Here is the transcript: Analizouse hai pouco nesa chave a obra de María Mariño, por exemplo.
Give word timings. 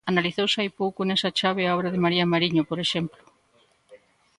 Analizouse 0.11 0.57
hai 0.61 0.69
pouco 0.81 0.99
nesa 1.03 1.35
chave 1.39 1.63
a 1.65 1.73
obra 1.77 1.89
de 1.93 2.03
María 2.05 2.29
Mariño, 2.33 2.63
por 2.69 2.79
exemplo. 2.85 3.21